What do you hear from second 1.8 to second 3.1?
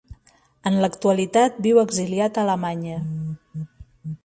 exiliat a Alemanya.